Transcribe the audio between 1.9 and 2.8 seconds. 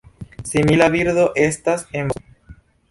en vosto.